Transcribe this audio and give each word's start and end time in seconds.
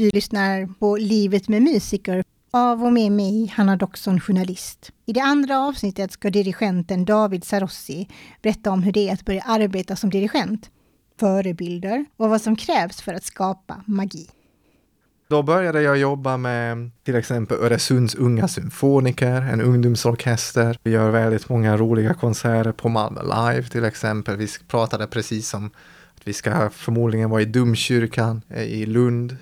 Du 0.00 0.10
lyssnar 0.14 0.68
på 0.78 0.96
Livet 0.96 1.48
med 1.48 1.62
musiker 1.62 2.24
av 2.50 2.84
och 2.84 2.92
med 2.92 3.12
mig, 3.12 3.52
Hanna 3.56 3.76
Doxon, 3.76 4.20
journalist. 4.20 4.92
I 5.06 5.12
det 5.12 5.20
andra 5.20 5.58
avsnittet 5.58 6.12
ska 6.12 6.30
dirigenten 6.30 7.04
David 7.04 7.44
Sarossi 7.44 8.08
berätta 8.42 8.70
om 8.70 8.82
hur 8.82 8.92
det 8.92 9.08
är 9.08 9.12
att 9.12 9.24
börja 9.24 9.42
arbeta 9.42 9.96
som 9.96 10.10
dirigent, 10.10 10.70
förebilder 11.18 12.04
och 12.16 12.28
vad 12.28 12.40
som 12.40 12.56
krävs 12.56 13.02
för 13.02 13.14
att 13.14 13.24
skapa 13.24 13.82
magi. 13.86 14.26
Då 15.28 15.42
började 15.42 15.82
jag 15.82 15.96
jobba 15.98 16.36
med 16.36 16.90
till 17.02 17.16
exempel 17.16 17.56
Öresunds 17.56 18.14
unga 18.14 18.48
symfoniker, 18.48 19.42
en 19.42 19.60
ungdomsorkester. 19.60 20.78
Vi 20.82 20.90
gör 20.90 21.10
väldigt 21.10 21.48
många 21.48 21.76
roliga 21.76 22.14
konserter 22.14 22.72
på 22.72 22.88
Malmö 22.88 23.22
Live 23.22 23.68
till 23.68 23.84
exempel. 23.84 24.36
Vi 24.36 24.48
pratade 24.68 25.06
precis 25.06 25.54
om 25.54 25.70
att 26.14 26.28
vi 26.28 26.32
ska 26.32 26.70
förmodligen 26.70 27.30
vara 27.30 27.42
i 27.42 27.44
Domkyrkan 27.44 28.42
eh, 28.48 28.62
i 28.62 28.86
Lund 28.86 29.36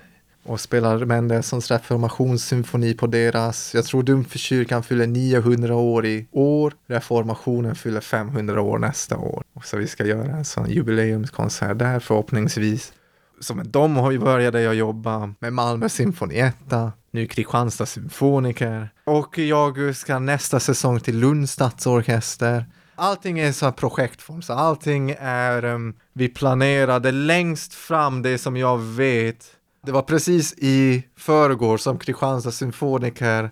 och 0.48 0.60
spelar 0.60 1.04
Mendelssohns 1.04 1.70
reformationssymfoni 1.70 2.94
på 2.94 3.06
deras. 3.06 3.74
Jag 3.74 3.84
tror 3.84 4.02
Domkyrkan 4.02 4.82
fyller 4.82 5.06
900 5.06 5.74
år 5.74 6.06
i 6.06 6.28
år. 6.32 6.72
Reformationen 6.86 7.74
fyller 7.74 8.00
500 8.00 8.60
år 8.60 8.78
nästa 8.78 9.16
år. 9.16 9.42
Så 9.64 9.76
vi 9.76 9.86
ska 9.86 10.06
göra 10.06 10.32
en 10.32 10.44
sån 10.44 10.70
jubileumskonsert 10.70 11.78
där 11.78 12.00
förhoppningsvis 12.00 12.92
så 13.40 13.54
med 13.54 13.66
dem 13.66 13.94
började 14.20 14.60
jag 14.60 14.74
jobba 14.74 15.34
med 15.40 15.52
Malmö 15.52 15.88
symfonietta, 15.88 16.92
nu 17.10 17.26
Kristianstad 17.26 17.86
symfoniker 17.86 18.88
och 19.04 19.38
jag 19.38 19.96
ska 19.96 20.18
nästa 20.18 20.60
säsong 20.60 21.00
till 21.00 21.18
Lunds 21.18 21.52
stadsorkester. 21.52 22.66
Allting 22.94 23.38
är 23.38 23.52
så 23.52 23.72
projektform, 23.72 24.42
så 24.42 24.52
allting 24.52 25.16
är, 25.20 25.64
um, 25.64 25.94
vi 26.12 26.28
planerade 26.28 27.12
längst 27.12 27.74
fram 27.74 28.22
det 28.22 28.38
som 28.38 28.56
jag 28.56 28.78
vet. 28.78 29.44
Det 29.88 29.92
var 29.92 30.02
precis 30.02 30.54
i 30.58 31.04
förrgår 31.16 31.78
som 31.78 31.98
Kristianstad 31.98 32.52
symfoniker 32.52 33.50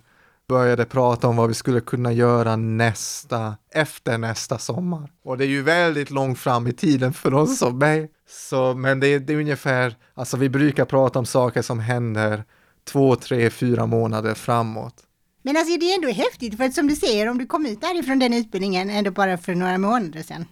började 0.48 0.84
prata 0.84 1.28
om 1.28 1.36
vad 1.36 1.48
vi 1.48 1.54
skulle 1.54 1.80
kunna 1.80 2.12
göra 2.12 2.56
nästa, 2.56 3.56
efter 3.74 4.18
nästa 4.18 4.58
sommar. 4.58 5.10
Och 5.24 5.38
det 5.38 5.44
är 5.44 5.48
ju 5.48 5.62
väldigt 5.62 6.10
långt 6.10 6.38
fram 6.38 6.66
i 6.66 6.72
tiden 6.72 7.12
för 7.12 7.34
oss 7.34 7.58
som 7.58 7.78
mig. 7.78 8.10
Så, 8.28 8.74
men 8.74 9.00
det, 9.00 9.18
det 9.18 9.32
är 9.32 9.36
ungefär, 9.36 9.96
alltså 10.14 10.36
vi 10.36 10.48
brukar 10.48 10.84
prata 10.84 11.18
om 11.18 11.26
saker 11.26 11.62
som 11.62 11.78
händer 11.80 12.44
två, 12.84 13.16
tre, 13.16 13.50
fyra 13.50 13.86
månader 13.86 14.34
framåt. 14.34 14.94
Men 15.42 15.56
alltså 15.56 15.78
det 15.78 15.90
är 15.90 15.94
ändå 15.94 16.08
häftigt, 16.08 16.56
för 16.56 16.64
att 16.64 16.74
som 16.74 16.86
du 16.86 16.96
säger, 16.96 17.28
om 17.28 17.38
du 17.38 17.46
kom 17.46 17.66
ut 17.66 17.80
därifrån 17.80 18.18
den 18.18 18.34
utbildningen 18.34 18.90
ändå 18.90 19.10
bara 19.10 19.38
för 19.38 19.54
några 19.54 19.78
månader 19.78 20.22
sedan, 20.22 20.44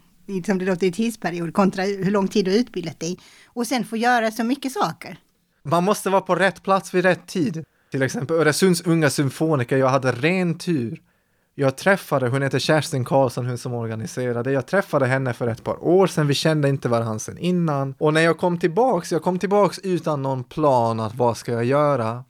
som 0.47 0.59
det 0.59 0.65
låter 0.65 0.87
i 0.87 0.93
tidsperiod, 0.93 1.55
kontra 1.55 1.83
hur 1.83 2.11
lång 2.11 2.29
tid 2.29 2.45
du 2.45 2.57
utbildat 2.57 3.01
dig, 3.01 3.19
och 3.47 3.67
sen 3.67 3.85
få 3.85 3.97
göra 3.97 4.31
så 4.31 4.45
mycket 4.45 4.73
saker. 4.73 5.19
Man 5.65 5.85
måste 5.85 6.11
vara 6.11 6.21
på 6.21 6.35
rätt 6.35 6.63
plats 6.63 6.95
vid 6.95 7.05
rätt 7.05 7.27
tid. 7.27 7.65
Till 7.91 8.03
exempel 8.03 8.37
Öresunds 8.37 8.81
unga 8.81 9.11
symfoniker, 9.11 9.77
jag 9.77 9.89
hade 9.89 10.13
ren 10.13 10.59
tur. 10.59 11.01
Jag 11.55 11.77
träffade, 11.77 12.29
hon 12.29 12.43
heter 12.43 12.59
Kerstin 12.59 13.05
Karlsson, 13.05 13.47
hon 13.47 13.59
som 13.59 13.75
organiserade. 13.75 14.53
Jag 14.53 14.67
träffade 14.67 15.07
henne 15.07 15.33
för 15.33 15.49
ett 15.49 15.65
par 15.65 15.85
år 15.85 16.07
sedan, 16.07 16.27
vi 16.27 16.35
kände 16.35 16.69
inte 16.69 16.89
varandra 16.89 17.19
sedan 17.19 17.39
innan. 17.39 17.95
Och 17.99 18.15
när 18.15 18.21
jag 18.21 18.39
kom 18.39 18.59
tillbaks, 18.59 19.13
jag 19.13 19.23
kom 19.23 19.39
tillbaks 19.39 19.79
utan 19.79 20.23
någon 20.23 20.45
plan 20.45 21.01
att 21.01 21.15
vad 21.15 21.37
ska 21.37 21.53
jag 21.53 21.65
göra? 21.65 22.25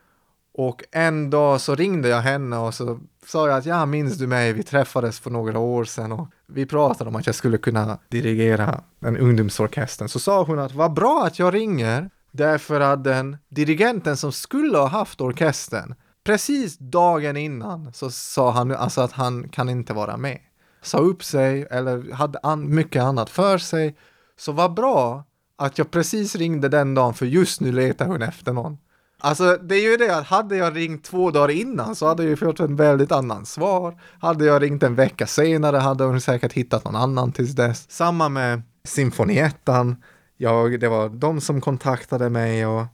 Och 0.54 0.84
en 0.92 1.30
dag 1.30 1.60
så 1.60 1.74
ringde 1.74 2.08
jag 2.08 2.20
henne 2.20 2.58
och 2.58 2.74
så 2.74 3.00
sa 3.26 3.48
jag 3.48 3.58
att 3.58 3.66
ja, 3.66 3.86
minns 3.86 4.19
du 4.19 4.26
mig? 4.26 4.52
Vi 4.52 4.62
träffades 4.62 5.20
för 5.20 5.30
några 5.30 5.58
år 5.58 5.84
sedan 5.84 6.12
och 6.12 6.28
vi 6.46 6.66
pratade 6.66 7.10
om 7.10 7.16
att 7.16 7.26
jag 7.26 7.34
skulle 7.34 7.58
kunna 7.58 7.98
dirigera 8.08 8.80
en 9.00 9.16
ungdomsorkester. 9.16 10.06
Så 10.06 10.19
sa 10.19 10.42
hon 10.42 10.58
att 10.58 10.72
vad 10.72 10.92
bra 10.92 11.24
att 11.26 11.38
jag 11.38 11.54
ringer 11.54 12.10
därför 12.34 12.80
att 12.80 13.04
den 13.04 13.36
dirigenten 13.48 14.16
som 14.16 14.32
skulle 14.32 14.78
ha 14.78 14.86
haft 14.86 15.20
orkestern 15.20 15.94
Precis 16.24 16.78
dagen 16.78 17.36
innan 17.36 17.92
så 17.92 18.10
sa 18.10 18.50
han 18.50 18.70
alltså 18.70 19.00
att 19.00 19.12
han 19.12 19.48
kan 19.48 19.68
inte 19.68 19.92
vara 19.92 20.16
med. 20.16 20.38
Sa 20.82 20.98
upp 20.98 21.24
sig 21.24 21.66
eller 21.70 22.12
hade 22.12 22.38
an 22.42 22.75
mycket 22.75 23.03
annat 23.03 23.31
för 23.31 23.59
sig. 23.59 23.97
Så 24.36 24.53
vad 24.53 24.75
bra 24.75 25.25
att 25.56 25.78
jag 25.78 25.91
precis 25.91 26.36
ringde 26.36 26.69
den 26.69 26.94
dagen 26.94 27.14
för 27.14 27.26
just 27.26 27.60
nu 27.60 27.72
letar 27.72 28.06
hon 28.06 28.22
efter 28.22 28.53
någon. 28.53 28.78
Alltså 29.19 29.56
det 29.62 29.75
är 29.75 29.91
ju 29.91 29.97
det 29.97 30.16
att 30.16 30.26
hade 30.26 30.56
jag 30.56 30.76
ringt 30.76 31.04
två 31.04 31.30
dagar 31.30 31.50
innan 31.50 31.97
så 31.97 32.06
hade 32.06 32.25
jag 32.25 32.38
fått 32.38 32.60
en 32.60 32.76
väldigt 32.76 33.12
annan 33.12 33.47
svar. 33.47 34.00
Hade 34.20 34.44
jag 34.44 34.62
ringt 34.62 34.82
en 34.82 34.94
vecka 34.94 35.26
senare 35.26 35.76
hade 35.76 36.04
hon 36.04 36.20
säkert 36.20 36.53
hittat 36.53 36.84
någon 36.84 36.97
annan 36.97 37.32
tills 37.32 37.53
dess. 37.53 37.91
Samma 37.91 38.28
med 38.28 38.62
symfoniettan. 38.84 39.97
Jag, 40.37 40.81
det 40.81 40.89
var 40.89 41.09
de 41.09 41.41
som 41.41 41.61
kontaktade 41.61 42.31
mig 42.31 42.67
och, 42.67 42.87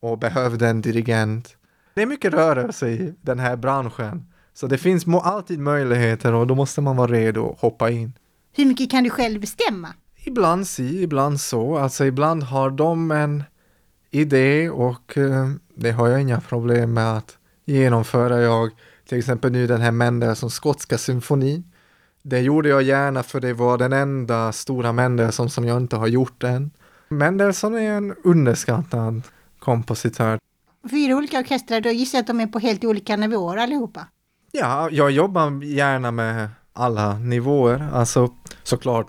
och 0.00 0.18
behövde 0.18 0.68
en 0.68 0.80
dirigent. 0.80 1.56
Det 1.94 2.02
är 2.02 2.06
mycket 2.06 2.34
rörelse 2.34 2.88
i 2.88 3.14
den 3.20 3.38
här 3.38 3.56
branschen. 3.56 4.26
Så 4.54 4.66
det 4.66 4.78
finns 4.78 5.04
alltid 5.22 5.58
möjligheter 5.58 6.32
och 6.32 6.46
då 6.46 6.54
måste 6.54 6.80
man 6.80 6.96
vara 6.96 7.12
redo 7.12 7.50
att 7.50 7.60
hoppa 7.60 7.90
in. 7.90 8.12
Hur 8.52 8.66
mycket 8.66 8.90
kan 8.90 9.04
du 9.04 9.10
själv 9.10 9.40
bestämma? 9.40 9.88
Ibland 10.16 10.66
si, 10.66 11.02
ibland 11.02 11.40
så. 11.40 11.76
Alltså 11.76 12.04
ibland 12.04 12.42
har 12.42 12.70
de 12.70 13.10
en 13.10 13.44
idé 14.10 14.70
och 14.70 15.18
eh, 15.18 15.50
det 15.74 15.90
har 15.90 16.08
jag 16.08 16.20
inga 16.20 16.40
problem 16.40 16.94
med 16.94 17.16
att 17.16 17.38
genomföra. 17.64 18.40
Jag, 18.40 18.70
till 19.08 19.18
exempel 19.18 19.52
nu 19.52 19.66
den 19.66 19.80
här 19.80 19.90
Mendelssohn 19.90 20.50
skotska 20.50 20.98
symfonin. 20.98 21.72
Det 22.24 22.40
gjorde 22.40 22.68
jag 22.68 22.82
gärna 22.82 23.22
för 23.22 23.40
det 23.40 23.52
var 23.52 23.78
den 23.78 23.92
enda 23.92 24.52
stora 24.52 24.92
Mendelssohn 24.92 25.50
som 25.50 25.64
jag 25.64 25.76
inte 25.76 25.96
har 25.96 26.06
gjort 26.06 26.42
än. 26.42 26.70
Mendelssohn 27.08 27.74
är 27.74 27.90
en 27.90 28.14
underskattad 28.24 29.22
kompositör 29.58 30.38
fyra 30.90 31.16
olika 31.16 31.38
orkestrar, 31.38 31.80
då 31.80 31.90
gissar 31.90 32.18
jag 32.18 32.20
att 32.22 32.26
de 32.26 32.40
är 32.40 32.46
på 32.46 32.58
helt 32.58 32.84
olika 32.84 33.16
nivåer 33.16 33.56
allihopa. 33.56 34.06
Ja, 34.52 34.88
jag 34.90 35.10
jobbar 35.10 35.64
gärna 35.64 36.10
med 36.10 36.48
alla 36.72 37.18
nivåer. 37.18 37.88
Alltså 37.92 38.28
såklart, 38.62 39.06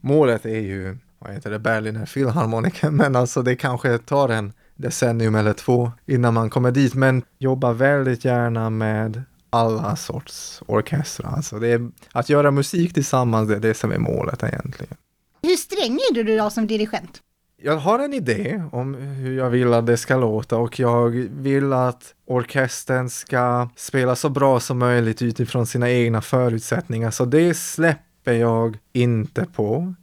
målet 0.00 0.46
är 0.46 0.60
ju, 0.60 0.98
vad 1.18 1.32
heter 1.32 1.50
det, 1.50 1.58
Berliner 1.58 2.06
Philharmoniker, 2.06 2.90
men 2.90 3.16
alltså 3.16 3.42
det 3.42 3.56
kanske 3.56 3.98
tar 3.98 4.28
en 4.28 4.52
decennium 4.76 5.34
eller 5.34 5.52
två 5.52 5.92
innan 6.06 6.34
man 6.34 6.50
kommer 6.50 6.70
dit, 6.70 6.94
men 6.94 7.22
jobbar 7.38 7.72
väldigt 7.72 8.24
gärna 8.24 8.70
med 8.70 9.22
alla 9.50 9.96
sorts 9.96 10.62
orkestrar. 10.66 11.30
Alltså 11.30 11.58
det 11.58 11.68
är, 11.68 11.90
att 12.12 12.28
göra 12.28 12.50
musik 12.50 12.94
tillsammans, 12.94 13.48
det 13.48 13.56
är 13.56 13.60
det 13.60 13.74
som 13.74 13.92
är 13.92 13.98
målet 13.98 14.42
egentligen. 14.42 14.96
Hur 15.42 15.56
sträng 15.56 15.94
är 15.94 16.14
du 16.14 16.36
då 16.36 16.50
som 16.50 16.66
dirigent? 16.66 17.22
jag 17.62 17.76
har 17.76 17.98
en 17.98 18.14
idé 18.14 18.62
om 18.72 18.94
hur 18.94 19.38
jag 19.38 19.50
vill 19.50 19.74
att 19.74 19.86
det 19.86 19.96
ska 19.96 20.16
låta 20.16 20.56
och 20.56 20.80
jag 20.80 21.10
vill 21.30 21.72
att 21.72 22.14
orkestern 22.26 23.10
ska 23.10 23.68
spela 23.76 24.16
så 24.16 24.28
bra 24.28 24.60
som 24.60 24.78
möjligt 24.78 25.22
utifrån 25.22 25.66
sina 25.66 25.90
egna 25.90 26.20
förutsättningar. 26.20 27.10
Så 27.10 27.24
det 27.24 27.54
släpper 27.54 28.32
jag 28.32 28.78
inte 28.92 29.44
på. 29.44 29.94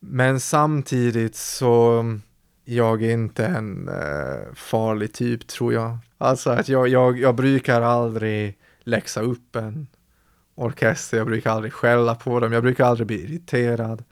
Men 0.00 0.40
samtidigt 0.40 1.36
så 1.36 2.04
jag 2.64 3.02
är 3.02 3.10
inte 3.10 3.46
en 3.46 3.88
uh, 3.88 4.54
farlig 4.54 5.12
typ 5.12 5.46
tror 5.46 5.72
jag. 5.72 5.98
Alltså 6.18 6.50
att 6.50 6.68
jag, 6.68 6.88
jag, 6.88 7.18
jag 7.18 7.34
brukar 7.34 7.80
aldrig 7.80 8.58
läxa 8.84 9.20
upp 9.20 9.56
en 9.56 9.86
orkester, 10.54 11.16
jag 11.16 11.26
brukar 11.26 11.50
aldrig 11.50 11.72
skälla 11.72 12.14
på 12.14 12.40
dem, 12.40 12.52
jag 12.52 12.62
brukar 12.62 12.84
aldrig 12.84 13.06
bli 13.06 13.24
irriterad. 13.24 14.04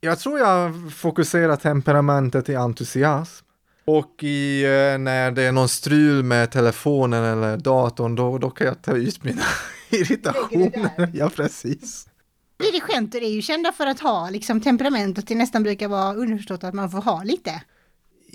Jag 0.00 0.18
tror 0.18 0.38
jag 0.38 0.92
fokuserar 0.92 1.56
temperamentet 1.56 2.48
i 2.48 2.54
entusiasm. 2.54 3.46
Och 3.84 4.24
i, 4.24 4.64
eh, 4.64 4.98
när 4.98 5.30
det 5.30 5.42
är 5.42 5.52
någon 5.52 5.68
strul 5.68 6.22
med 6.22 6.50
telefonen 6.50 7.24
eller 7.24 7.56
datorn, 7.56 8.14
då, 8.14 8.38
då 8.38 8.50
kan 8.50 8.66
jag 8.66 8.82
ta 8.82 8.92
ut 8.92 9.24
mina 9.24 9.42
irritationer. 9.90 11.10
Ja, 11.14 11.30
precis. 11.36 12.08
Dirigenter 12.56 13.20
är 13.20 13.28
ju 13.30 13.42
kända 13.42 13.72
för 13.72 13.86
att 13.86 14.00
ha 14.00 14.30
liksom 14.30 14.60
temperament 14.60 15.18
och 15.18 15.24
det 15.24 15.34
nästan 15.34 15.62
brukar 15.62 15.88
vara 15.88 16.14
underförstått 16.14 16.64
att 16.64 16.74
man 16.74 16.90
får 16.90 17.00
ha 17.00 17.22
lite. 17.22 17.62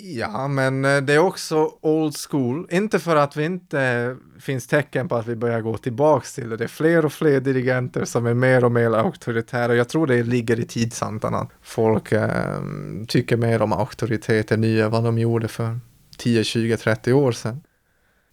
Ja, 0.02 0.48
men 0.48 0.86
eh, 0.86 0.98
det 0.98 1.14
är 1.14 1.20
också 1.20 1.72
old 1.82 2.14
school. 2.30 2.68
Inte 2.72 3.00
för 3.00 3.16
att 3.16 3.38
vi 3.38 3.46
inte 3.46 4.16
finns 4.40 4.68
tecken 4.68 5.10
på 5.10 5.16
att 5.16 5.28
vi 5.28 5.36
börjar 5.36 5.62
gå 5.62 5.78
tillbaks 5.78 6.34
till 6.34 6.50
det. 6.50 6.58
Det 6.58 6.64
är 6.64 6.68
fler 6.68 7.06
och 7.06 7.14
fler 7.14 7.40
dirigenter 7.40 8.06
som 8.06 8.26
är 8.26 8.34
mer 8.34 8.64
och 8.64 8.72
mer 8.72 8.92
auktoritära. 8.92 9.76
Jag 9.76 9.90
tror 9.90 10.08
det 10.08 10.24
ligger 10.24 10.60
i 10.60 10.66
tidsandan 10.66 11.36
att 11.36 11.50
folk 11.62 12.12
eh, 12.12 12.60
tycker 13.08 13.38
mer 13.38 13.62
om 13.62 13.74
auktoriteter 13.74 14.58
nu 14.58 14.82
än 14.82 14.92
vad 14.92 15.04
de 15.04 15.20
gjorde 15.20 15.48
för 15.48 15.80
10, 16.18 16.44
20, 16.44 16.78
30 16.78 17.14
år 17.14 17.32
sedan. 17.32 17.62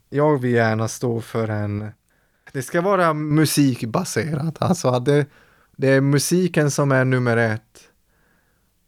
Jag 0.08 0.40
vill 0.40 0.52
gärna 0.52 0.88
stå 0.88 1.20
för 1.20 1.48
en... 1.48 1.90
Det 2.52 2.62
ska 2.62 2.80
vara 2.80 3.14
musikbaserat, 3.14 4.62
alltså 4.62 4.88
att 4.88 5.04
det, 5.04 5.26
det 5.76 5.88
är 5.88 6.00
musiken 6.00 6.70
som 6.70 6.92
är 6.92 7.04
nummer 7.04 7.36
ett 7.36 7.90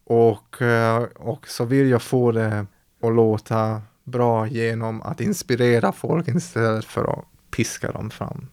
och, 0.09 0.63
eh, 0.63 1.03
och 1.03 1.49
så 1.49 1.65
vill 1.65 1.91
jag 1.91 2.03
få 2.03 2.33
det 2.33 2.67
att 3.03 3.15
låta 3.15 3.83
bra 4.05 4.47
genom 4.47 5.03
att 5.03 5.21
inspirera 5.21 5.93
folk 5.93 6.29
istället 6.29 6.85
för 6.85 7.19
att 7.19 7.25
piska 7.51 7.93
dem 7.93 8.11
fram 8.11 8.49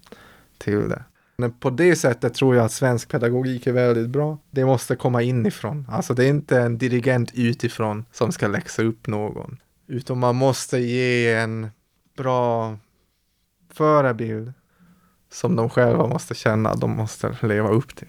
till 0.58 0.90
det. 0.90 1.04
Men 1.38 1.52
på 1.52 1.70
det 1.70 1.96
sättet 1.96 2.34
tror 2.34 2.56
jag 2.56 2.66
att 2.66 2.72
svensk 2.72 3.10
pedagogik 3.10 3.68
är 3.68 3.72
väldigt 3.72 4.10
bra. 4.10 4.38
Det 4.52 4.66
måste 4.66 4.96
komma 4.96 5.22
inifrån. 5.22 5.88
Alltså 5.92 6.14
det 6.14 6.26
är 6.26 6.30
inte 6.30 6.62
en 6.62 6.78
dirigent 6.78 7.32
utifrån 7.34 8.06
som 8.12 8.32
ska 8.32 8.48
läxa 8.48 8.84
upp 8.84 9.08
någon. 9.08 9.58
Utan 9.88 10.20
man 10.20 10.36
måste 10.36 10.78
ge 10.78 11.34
en 11.34 11.68
bra 12.18 12.78
förebild 13.74 14.54
som 15.32 15.56
de 15.56 15.70
själva 15.70 16.08
måste 16.08 16.36
känna 16.36 16.70
att 16.70 16.82
de 16.82 16.98
måste 16.98 17.38
leva 17.42 17.70
upp 17.70 17.96
till. 17.96 18.08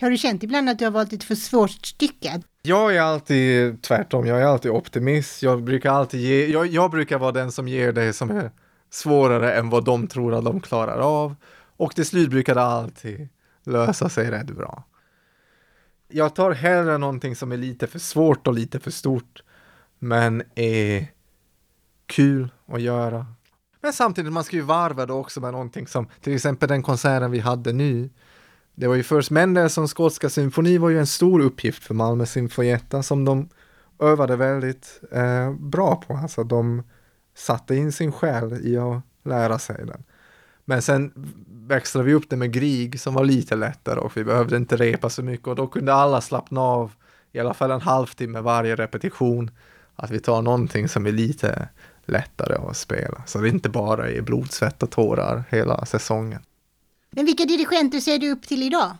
Har 0.00 0.10
du 0.10 0.16
känt 0.16 0.42
ibland 0.42 0.68
att 0.70 0.78
du 0.78 0.84
har 0.84 0.92
valt 0.92 1.12
ett 1.12 1.24
för 1.24 1.34
svårt 1.34 1.86
stycke? 1.86 2.42
Jag 2.62 2.96
är 2.96 3.00
alltid 3.00 3.82
tvärtom, 3.82 4.26
jag 4.26 4.40
är 4.40 4.44
alltid 4.44 4.70
optimist. 4.70 5.42
Jag 5.42 5.62
brukar 5.62 5.90
alltid 5.92 6.20
ge, 6.20 6.46
jag, 6.46 6.66
jag 6.66 6.90
brukar 6.90 7.18
vara 7.18 7.32
den 7.32 7.52
som 7.52 7.68
ger 7.68 7.92
det 7.92 8.12
som 8.12 8.30
är 8.30 8.50
svårare 8.90 9.54
än 9.54 9.70
vad 9.70 9.84
de 9.84 10.06
tror 10.06 10.34
att 10.34 10.44
de 10.44 10.60
klarar 10.60 10.98
av. 10.98 11.34
Och 11.76 11.94
till 11.94 12.06
slut 12.06 12.30
brukar 12.30 12.54
det 12.54 12.62
alltid 12.62 13.28
lösa 13.64 14.08
sig 14.08 14.30
rätt 14.30 14.50
bra. 14.50 14.84
Jag 16.08 16.34
tar 16.34 16.50
hellre 16.50 16.98
någonting 16.98 17.36
som 17.36 17.52
är 17.52 17.56
lite 17.56 17.86
för 17.86 17.98
svårt 17.98 18.46
och 18.46 18.54
lite 18.54 18.80
för 18.80 18.90
stort, 18.90 19.42
men 19.98 20.42
är 20.54 21.06
kul 22.06 22.50
att 22.66 22.80
göra. 22.80 23.26
Men 23.80 23.92
samtidigt, 23.92 24.32
man 24.32 24.44
ska 24.44 24.56
ju 24.56 24.62
varva 24.62 25.06
det 25.06 25.12
också 25.12 25.40
med 25.40 25.52
någonting 25.52 25.86
som, 25.86 26.08
till 26.20 26.34
exempel 26.34 26.68
den 26.68 26.82
konserten 26.82 27.30
vi 27.30 27.38
hade 27.38 27.72
nu. 27.72 28.10
Det 28.74 28.86
var 28.86 28.94
ju 28.94 29.02
först 29.02 29.30
Mendelssohns 29.30 29.90
skotska 29.90 30.30
symfoni 30.30 30.78
var 30.78 30.90
ju 30.90 30.98
en 30.98 31.06
stor 31.06 31.40
uppgift 31.40 31.84
för 31.84 31.94
Malmö 31.94 32.26
Symfonietta 32.26 33.02
som 33.02 33.24
de 33.24 33.48
övade 33.98 34.36
väldigt 34.36 35.00
eh, 35.12 35.52
bra 35.52 35.96
på. 35.96 36.16
Alltså 36.16 36.44
de 36.44 36.82
satte 37.34 37.76
in 37.76 37.92
sin 37.92 38.12
själ 38.12 38.66
i 38.66 38.78
att 38.78 39.02
lära 39.24 39.58
sig 39.58 39.86
den. 39.86 40.04
Men 40.64 40.82
sen 40.82 41.12
växlade 41.48 42.06
vi 42.06 42.14
upp 42.14 42.30
det 42.30 42.36
med 42.36 42.52
Grieg 42.52 43.00
som 43.00 43.14
var 43.14 43.24
lite 43.24 43.56
lättare 43.56 44.00
och 44.00 44.16
vi 44.16 44.24
behövde 44.24 44.56
inte 44.56 44.76
repa 44.76 45.10
så 45.10 45.22
mycket 45.22 45.48
och 45.48 45.56
då 45.56 45.66
kunde 45.66 45.94
alla 45.94 46.20
slappna 46.20 46.60
av 46.60 46.92
i 47.32 47.40
alla 47.40 47.54
fall 47.54 47.70
en 47.70 47.80
halvtimme 47.80 48.40
varje 48.40 48.76
repetition. 48.76 49.50
Att 49.96 50.10
vi 50.10 50.20
tar 50.20 50.42
någonting 50.42 50.88
som 50.88 51.06
är 51.06 51.12
lite 51.12 51.68
lättare 52.04 52.54
att 52.54 52.76
spela. 52.76 53.22
Så 53.26 53.38
det 53.38 53.48
inte 53.48 53.68
bara 53.68 54.10
är 54.10 54.22
blod, 54.22 54.52
svett 54.52 54.82
och 54.82 54.90
tårar 54.90 55.44
hela 55.48 55.86
säsongen. 55.86 56.42
Men 57.10 57.24
vilka 57.24 57.44
dirigenter 57.44 58.00
ser 58.00 58.18
du 58.18 58.30
upp 58.30 58.46
till 58.46 58.62
idag? 58.62 58.96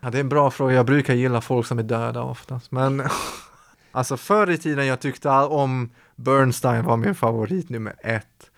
Ja, 0.00 0.10
det 0.10 0.18
är 0.18 0.20
en 0.20 0.28
bra 0.28 0.50
fråga. 0.50 0.74
Jag 0.74 0.86
brukar 0.86 1.14
gilla 1.14 1.40
folk 1.40 1.66
som 1.66 1.78
är 1.78 1.82
döda 1.82 2.22
oftast. 2.22 2.72
Men 2.72 3.02
alltså 3.92 4.16
förr 4.16 4.50
i 4.50 4.58
tiden 4.58 4.86
jag 4.86 5.00
tyckte 5.00 5.28
om 5.30 5.90
Bernstein 6.16 6.84
var 6.84 6.96
min 6.96 7.14
favorit 7.14 7.68
nummer 7.68 7.94
ett. 8.02 8.50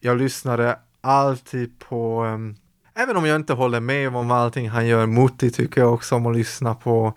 Jag 0.00 0.18
lyssnade 0.18 0.78
alltid 1.00 1.78
på, 1.78 2.24
um, 2.24 2.56
även 2.94 3.16
om 3.16 3.26
jag 3.26 3.36
inte 3.36 3.52
håller 3.52 3.80
med 3.80 4.16
om 4.16 4.30
allting 4.30 4.68
han 4.68 4.86
gör, 4.86 5.06
Mutti 5.06 5.50
tycker 5.50 5.80
jag 5.80 5.94
också 5.94 6.14
om 6.14 6.26
att 6.26 6.36
lyssna 6.36 6.74
på. 6.74 7.14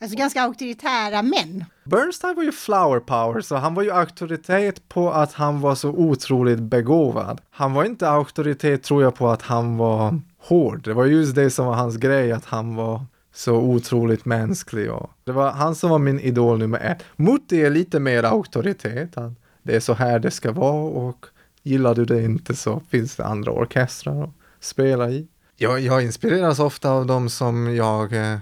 Alltså 0.00 0.16
ganska 0.16 0.42
auktoritära 0.42 1.22
män. 1.22 1.64
Bernstein 1.84 2.36
var 2.36 2.42
ju 2.42 2.52
flower 2.52 3.00
power, 3.00 3.40
så 3.40 3.56
han 3.56 3.74
var 3.74 3.82
ju 3.82 3.90
auktoritet 3.90 4.88
på 4.88 5.12
att 5.12 5.32
han 5.32 5.60
var 5.60 5.74
så 5.74 5.88
otroligt 5.88 6.60
begåvad. 6.60 7.40
Han 7.50 7.72
var 7.72 7.84
inte 7.84 8.08
auktoritet 8.08 8.82
tror 8.82 9.02
jag 9.02 9.14
på 9.14 9.28
att 9.28 9.42
han 9.42 9.76
var 9.76 10.20
hård. 10.44 10.84
Det 10.84 10.94
var 10.94 11.06
just 11.06 11.34
det 11.34 11.50
som 11.50 11.66
var 11.66 11.74
hans 11.74 11.96
grej, 11.96 12.32
att 12.32 12.44
han 12.44 12.74
var 12.74 13.06
så 13.34 13.54
otroligt 13.54 14.24
mänsklig. 14.24 14.90
Och 14.90 15.10
det 15.24 15.32
var 15.32 15.50
han 15.50 15.74
som 15.74 15.90
var 15.90 15.98
min 15.98 16.20
idol 16.20 16.58
nummer 16.58 16.78
ett. 16.80 17.04
Mutti 17.16 17.62
är 17.62 17.70
lite 17.70 18.00
mer 18.00 18.22
auktoritet. 18.22 19.14
Det 19.62 19.76
är 19.76 19.80
så 19.80 19.94
här 19.94 20.18
det 20.18 20.30
ska 20.30 20.52
vara 20.52 21.06
och 21.06 21.26
gillar 21.62 21.94
du 21.94 22.04
det 22.04 22.22
inte 22.22 22.54
så 22.54 22.80
finns 22.88 23.16
det 23.16 23.24
andra 23.24 23.52
orkestrar 23.52 24.22
att 24.22 24.30
spela 24.60 25.10
i. 25.10 25.28
Jag, 25.56 25.80
jag 25.80 26.02
inspireras 26.02 26.58
ofta 26.58 26.90
av 26.90 27.06
de 27.06 27.28
som 27.28 27.74
jag 27.74 28.12
eh, 28.12 28.38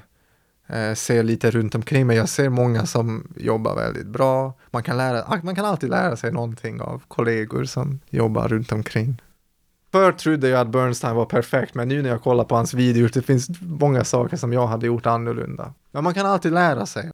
eh, 0.67 0.95
ser 0.95 1.23
lite 1.23 1.51
runt 1.51 1.75
omkring 1.75 2.07
mig. 2.07 2.17
Jag 2.17 2.29
ser 2.29 2.49
många 2.49 2.87
som 2.87 3.29
jobbar 3.37 3.75
väldigt 3.75 4.07
bra. 4.07 4.53
Man 4.71 4.83
kan, 4.83 4.97
lära, 4.97 5.41
man 5.43 5.55
kan 5.55 5.65
alltid 5.65 5.91
lära 5.91 6.17
sig 6.17 6.33
någonting 6.33 6.81
av 6.81 7.03
kollegor 7.09 7.65
som 7.65 8.01
jobbar 8.11 8.49
runt 8.49 8.73
omkring. 8.73 9.23
Förr 9.93 10.13
trodde 10.13 10.49
jag 10.49 10.61
att 10.61 10.69
Bernstein 10.69 11.17
var 11.17 11.25
perfekt, 11.27 11.75
men 11.75 11.89
nu 11.89 12.03
när 12.03 12.11
jag 12.11 12.23
kollar 12.23 12.45
på 12.45 12.55
hans 12.55 12.75
videor, 12.75 13.11
det 13.15 13.23
finns 13.23 13.49
många 13.61 14.05
saker 14.05 14.37
som 14.37 14.53
jag 14.53 14.67
hade 14.67 14.87
gjort 14.87 15.07
annorlunda. 15.07 15.75
Men 15.91 16.05
man 16.05 16.15
kan 16.15 16.27
alltid 16.27 16.53
lära 16.53 16.87
sig. 16.87 17.11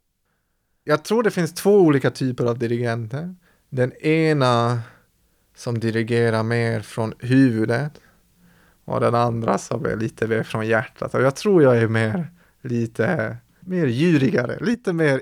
Jag 0.83 1.03
tror 1.03 1.23
det 1.23 1.31
finns 1.31 1.53
två 1.53 1.79
olika 1.79 2.11
typer 2.11 2.45
av 2.45 2.59
dirigenter. 2.59 3.35
Den 3.69 3.91
ena 3.93 4.81
som 5.55 5.79
dirigerar 5.79 6.43
mer 6.43 6.81
från 6.81 7.13
huvudet 7.19 7.91
och 8.85 8.99
den 8.99 9.15
andra 9.15 9.57
som 9.57 9.85
är 9.85 9.95
lite 9.95 10.27
mer 10.27 10.43
från 10.43 10.67
hjärtat. 10.67 11.13
Och 11.13 11.21
jag 11.21 11.35
tror 11.35 11.63
jag 11.63 11.77
är 11.77 11.87
mer 11.87 12.27
lite 12.61 13.37
mer 13.59 13.85
djurigare, 13.85 14.57
lite 14.65 14.93
mer 14.93 15.21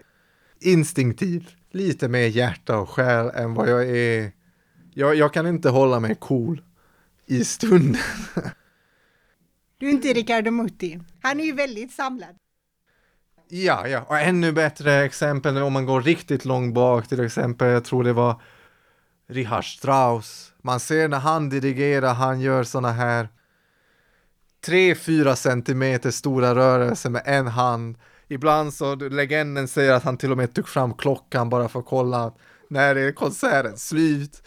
instinktiv, 0.59 1.49
lite 1.71 2.07
mer 2.07 2.27
hjärta 2.27 2.77
och 2.77 2.89
själ 2.89 3.31
än 3.35 3.53
vad 3.53 3.69
jag 3.69 3.89
är. 3.89 4.31
Jag, 4.93 5.15
jag 5.15 5.33
kan 5.33 5.47
inte 5.47 5.69
hålla 5.69 5.99
mig 5.99 6.15
cool 6.15 6.61
i 7.27 7.45
stunden. 7.45 8.01
Du 9.77 9.87
är 9.87 9.91
inte 9.91 10.13
Riccardo 10.13 10.51
Mutti. 10.51 10.99
Han 11.21 11.39
är 11.39 11.43
ju 11.43 11.53
väldigt 11.53 11.91
samlad. 11.93 12.35
Ja, 13.49 13.87
ja, 13.87 14.01
och 14.07 14.19
ännu 14.19 14.51
bättre 14.51 15.03
exempel 15.03 15.57
om 15.57 15.73
man 15.73 15.85
går 15.85 16.01
riktigt 16.01 16.45
långt 16.45 16.73
bak, 16.73 17.07
till 17.07 17.25
exempel, 17.25 17.67
jag 17.67 17.85
tror 17.85 18.03
det 18.03 18.13
var 18.13 18.41
Richard 19.29 19.65
Strauss. 19.65 20.53
Man 20.61 20.79
ser 20.79 21.07
när 21.07 21.19
han 21.19 21.49
dirigerar, 21.49 22.13
han 22.13 22.41
gör 22.41 22.63
såna 22.63 22.91
här 22.91 23.29
3-4 24.65 25.35
centimeter 25.35 26.11
stora 26.11 26.55
rörelser 26.55 27.09
med 27.09 27.21
en 27.25 27.47
hand. 27.47 27.97
Ibland 28.27 28.73
så 28.73 28.95
legenden 28.95 29.67
säger 29.67 29.93
att 29.93 30.03
han 30.03 30.17
till 30.17 30.31
och 30.31 30.37
med 30.37 30.53
tog 30.53 30.67
fram 30.67 30.93
klockan 30.93 31.49
bara 31.49 31.69
för 31.69 31.79
att 31.79 31.85
kolla 31.85 32.33
när 32.69 32.95
är 32.95 33.11
konserten 33.11 33.77
slut. 33.77 34.43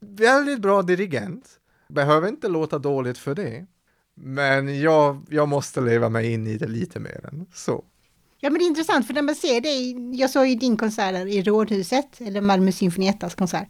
Väldigt 0.00 0.60
bra 0.60 0.82
dirigent. 0.82 1.57
Behöver 1.88 2.28
inte 2.28 2.48
låta 2.48 2.78
dåligt 2.78 3.18
för 3.18 3.34
det. 3.34 3.66
Men 4.14 4.80
jag, 4.80 5.26
jag 5.30 5.48
måste 5.48 5.80
leva 5.80 6.08
mig 6.08 6.32
in 6.32 6.46
i 6.46 6.56
det 6.56 6.66
lite 6.66 7.00
mer 7.00 7.26
än 7.32 7.46
så. 7.54 7.84
Ja 8.40 8.50
men 8.50 8.58
det 8.58 8.64
är 8.64 8.66
intressant 8.66 9.06
för 9.06 9.14
när 9.14 9.22
man 9.22 9.34
ser 9.34 9.60
det, 9.60 10.16
jag 10.16 10.30
såg 10.30 10.46
ju 10.46 10.54
din 10.54 10.76
konsert 10.76 11.28
i 11.28 11.42
Rådhuset, 11.42 12.20
eller 12.20 12.40
Malmö 12.40 12.72
Symfoniettas 12.72 13.34
konsert. 13.34 13.68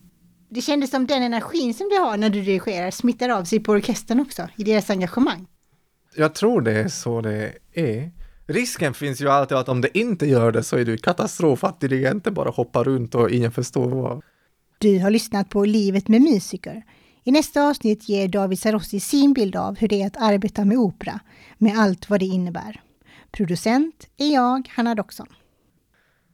Det 0.51 0.61
kändes 0.61 0.91
som 0.91 1.07
den 1.07 1.23
energin 1.23 1.75
som 1.75 1.89
du 1.89 1.97
har 1.97 2.17
när 2.17 2.31
du 2.31 2.41
dirigerar 2.41 2.91
smittar 2.91 3.29
av 3.29 3.45
sig 3.45 3.61
på 3.61 3.73
orkestern 3.73 4.21
också, 4.21 4.49
i 4.57 4.65
deras 4.65 4.91
engagemang. 4.91 5.47
Jag 6.15 6.35
tror 6.35 6.61
det 6.61 6.73
är 6.73 6.89
så 6.89 7.21
det 7.21 7.53
är. 7.73 8.11
Risken 8.47 8.95
finns 8.95 9.21
ju 9.21 9.29
alltid 9.29 9.57
att 9.57 9.69
om 9.69 9.81
det 9.81 9.99
inte 9.99 10.27
gör 10.27 10.53
det 10.53 10.63
så 10.63 10.77
är 10.77 10.85
det 10.85 10.99
katastrof 10.99 11.65
att 11.65 11.81
dirigenten 11.81 12.35
bara 12.35 12.51
hoppar 12.51 12.85
runt 12.85 13.15
och 13.15 13.31
ingen 13.31 13.53
förstår 13.53 13.89
vad. 13.89 14.23
Du 14.79 14.99
har 14.99 15.11
lyssnat 15.11 15.51
på 15.51 15.65
Livet 15.65 16.09
med 16.09 16.23
musiker. 16.23 16.83
I 17.29 17.33
nästa 17.33 17.69
avsnitt 17.69 18.09
ger 18.09 18.29
David 18.29 18.59
Sarossi 18.59 19.01
sin 19.01 19.33
bild 19.33 19.57
av 19.57 19.77
hur 19.79 19.89
det 19.89 20.03
är 20.03 20.07
att 20.07 20.17
arbeta 20.17 20.65
med 20.65 20.79
opera, 20.79 21.21
med 21.59 21.79
allt 21.79 22.11
vad 22.11 22.21
det 22.21 22.27
innebär. 22.27 22.81
Producent 23.31 24.07
är 24.17 24.35
jag, 24.35 24.69
Hanna 24.75 24.95
Doxon. 24.95 25.27